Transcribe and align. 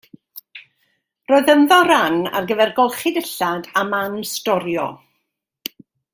Roedd 1.31 1.51
ynddo 1.53 1.77
ran 1.89 2.17
ar 2.39 2.47
gyfer 2.53 2.73
golchi 2.81 3.13
dillad 3.19 3.69
a 3.83 3.85
man 3.93 4.17
storio. 4.33 4.89